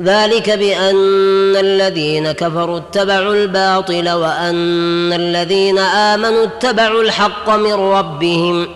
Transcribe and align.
ذلك 0.00 0.50
بأن 0.50 1.56
الذين 1.56 2.32
كفروا 2.32 2.78
اتبعوا 2.78 3.34
الباطل 3.34 4.10
وأن 4.10 5.12
الذين 5.12 5.78
آمنوا 5.78 6.44
اتبعوا 6.44 7.02
الحق 7.02 7.50
من 7.50 7.72
ربهم. 7.72 8.68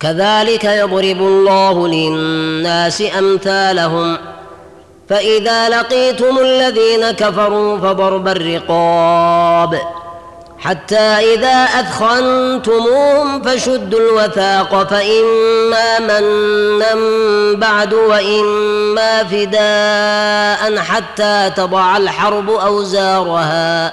كذلك 0.00 0.64
يضرب 0.64 1.18
الله 1.20 1.88
للناس 1.88 3.02
أمثالهم. 3.18 4.18
فإذا 5.08 5.68
لقيتم 5.68 6.38
الذين 6.38 7.10
كفروا 7.10 7.78
فضرب 7.78 8.28
الرقاب. 8.28 9.80
حتى 10.58 10.96
إذا 11.34 11.64
أثخنتموهم 11.80 13.42
فشدوا 13.42 14.00
الوثاق 14.00 14.90
فإما 14.90 15.98
منا 15.98 16.94
بعد 17.54 17.94
وإما 17.94 19.24
فداء 19.24 20.78
حتى 20.78 21.50
تضع 21.56 21.96
الحرب 21.96 22.50
أوزارها. 22.50 23.92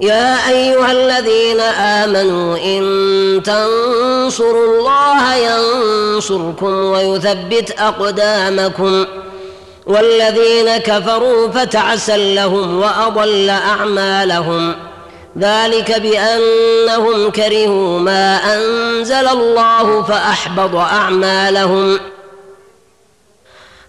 يا 0.00 0.48
أيها 0.48 0.92
الذين 0.92 1.60
آمنوا 1.60 2.56
إن 2.56 3.42
تنصروا 3.44 4.66
الله 4.78 5.34
ينصركم 5.34 6.74
ويثبت 6.84 7.74
أقدامكم 7.78 9.06
والذين 9.86 10.76
كفروا 10.76 11.48
فتعسا 11.48 12.16
لهم 12.16 12.80
وأضل 12.80 13.50
أعمالهم 13.50 14.74
ذلك 15.38 16.00
بأنهم 16.00 17.30
كرهوا 17.30 17.98
ما 17.98 18.36
أنزل 18.54 19.28
الله 19.28 20.02
فأحبط 20.02 20.74
أعمالهم 20.74 21.98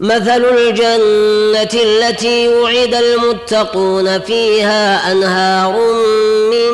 مثل 0.00 0.44
الجنة 0.44 1.82
التي 1.82 2.48
وعد 2.48 2.94
المتقون 2.94 4.20
فيها 4.20 5.12
أنهار 5.12 5.72
من 6.50 6.72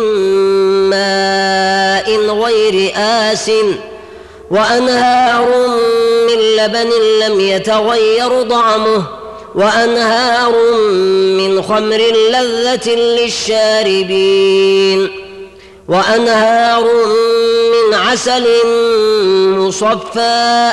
ماء 0.90 2.16
غير 2.20 2.92
آس 2.96 3.50
وأنهار 4.50 5.68
من 6.28 6.38
لبن 6.56 6.90
لم 7.20 7.40
يتغير 7.40 8.42
طعمه 8.42 9.04
وأنهار 9.54 10.52
من 11.38 11.62
خمر 11.62 12.00
لذة 12.30 12.90
للشاربين 13.22 14.30
وأنهار 15.88 16.84
من 17.72 17.94
عسل 17.94 18.46
مصفى 19.58 20.72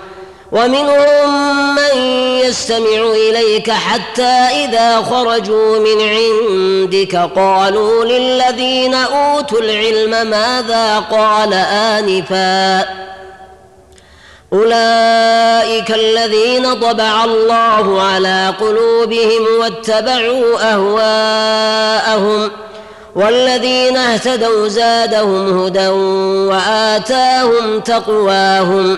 ومنهم 0.51 1.75
من 1.75 1.97
يستمع 2.45 3.11
إليك 3.29 3.71
حتى 3.71 4.37
إذا 4.65 5.01
خرجوا 5.01 5.79
من 5.79 6.01
عندك 6.01 7.15
قالوا 7.35 8.05
للذين 8.05 8.93
أوتوا 8.93 9.59
العلم 9.59 10.29
ماذا 10.29 10.99
قال 10.99 11.53
آنفا 11.53 12.85
أولئك 14.53 15.91
الذين 15.91 16.73
طبع 16.73 17.23
الله 17.23 18.01
على 18.01 18.53
قلوبهم 18.61 19.45
واتبعوا 19.59 20.73
أهواءهم 20.73 22.51
والذين 23.15 23.97
اهتدوا 23.97 24.67
زادهم 24.67 25.59
هدى 25.59 25.87
وآتاهم 26.47 27.79
تقواهم 27.79 28.97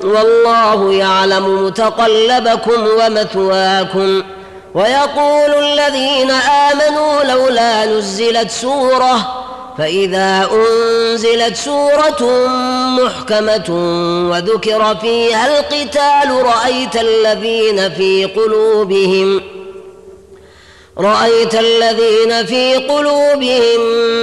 والله 0.00 0.92
يعلم 0.92 1.64
متقلبكم 1.66 2.86
ومثواكم 3.00 4.22
ويقول 4.74 5.64
الذين 5.64 6.30
آمنوا 6.30 7.22
لولا 7.24 7.86
نزلت 7.86 8.50
سورة 8.50 9.42
فإذا 9.78 10.48
أنزلت 10.52 11.56
سورة 11.56 12.46
محكمة 13.00 13.64
وذكر 14.30 14.96
فيها 14.96 15.58
القتال 15.58 16.42
رأيت 16.46 16.96
الذين 16.96 17.90
في 17.90 18.24
قلوبهم 18.24 19.42
رأيت 20.98 21.54
الذين 21.54 22.46
في 22.46 22.74
قلوبهم 22.76 23.80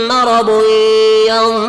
مرض 0.08 0.64
ينظرون 1.30 1.69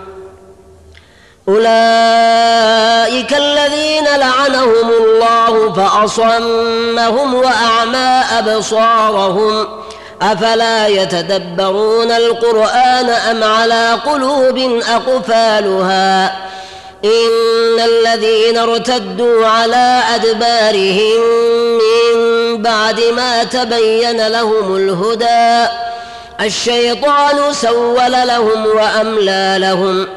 أولئك 1.51 3.33
الذين 3.33 4.03
لعنهم 4.17 4.89
الله 4.89 5.73
فأصمهم 5.73 7.33
وأعمى 7.33 8.23
أبصارهم 8.39 9.67
أفلا 10.21 10.87
يتدبرون 10.87 12.11
القرآن 12.11 13.09
أم 13.09 13.43
على 13.43 13.93
قلوب 14.05 14.81
أقفالها 14.89 16.25
إن 17.05 17.79
الذين 17.79 18.57
ارتدوا 18.57 19.47
على 19.47 20.01
أدبارهم 20.15 21.21
من 21.77 22.57
بعد 22.61 22.99
ما 23.15 23.43
تبين 23.43 24.27
لهم 24.27 24.75
الهدى 24.75 25.71
الشيطان 26.41 27.53
سول 27.53 28.11
لهم 28.11 28.65
وأملى 28.65 29.55
لهم 29.59 30.07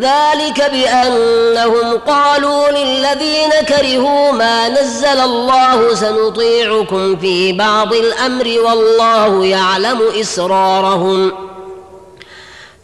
ذلك 0.00 0.70
بأنهم 0.72 1.98
قالوا 2.06 2.70
للذين 2.70 3.50
كرهوا 3.68 4.32
ما 4.32 4.68
نزل 4.68 5.20
الله 5.20 5.94
سنطيعكم 5.94 7.16
في 7.16 7.52
بعض 7.52 7.94
الأمر 7.94 8.54
والله 8.64 9.46
يعلم 9.46 10.02
إسرارهم 10.20 11.32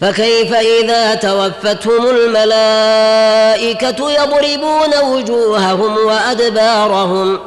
فكيف 0.00 0.54
إذا 0.54 1.14
توفتهم 1.14 2.06
الملائكة 2.06 4.10
يضربون 4.10 4.98
وجوههم 5.04 5.96
وأدبارهم 6.06 7.40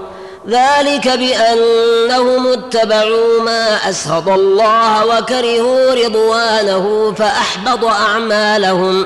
ذلك 0.50 1.08
بأنهم 1.08 2.48
اتبعوا 2.48 3.42
ما 3.42 3.90
اسخط 3.90 4.30
الله 4.30 5.06
وكرهوا 5.06 5.94
رضوانه 5.94 7.14
فأحبط 7.18 7.86
أعمالهم 7.86 9.06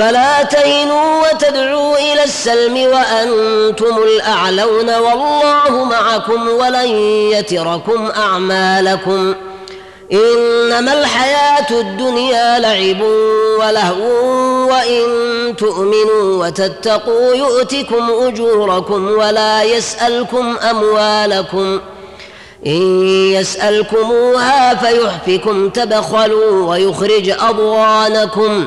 فلا 0.00 0.42
تهنوا 0.42 1.28
وتدعوا 1.28 1.98
إلى 1.98 2.24
السلم 2.24 2.76
وأنتم 2.76 4.02
الأعلون 4.02 4.94
والله 4.94 5.84
معكم 5.84 6.48
ولن 6.48 6.88
يتركم 7.32 8.10
أعمالكم. 8.16 9.34
إنما 10.12 10.92
الحياة 11.00 11.66
الدنيا 11.70 12.58
لعب 12.58 13.00
ولهو 13.58 14.04
وإن 14.70 15.02
تؤمنوا 15.56 16.46
وتتقوا 16.46 17.34
يؤتكم 17.34 18.10
أجوركم 18.10 19.08
ولا 19.08 19.62
يسألكم 19.62 20.56
أموالكم. 20.70 21.80
إن 22.66 23.06
يسألكموها 23.32 24.74
فيحفكم 24.74 25.68
تبخلوا 25.68 26.70
ويخرج 26.70 27.30
أضغانكم. 27.30 28.66